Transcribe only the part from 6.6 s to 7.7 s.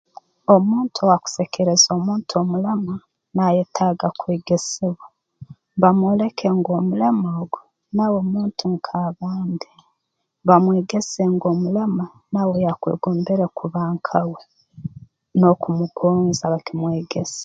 omulema ogu